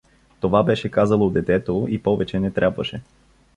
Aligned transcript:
Това 0.39 0.63
беше 0.63 0.89
казало 0.91 1.29
детето 1.29 1.87
и 1.89 2.03
повече 2.03 2.39
не 2.39 2.51
трябваше. 2.51 3.01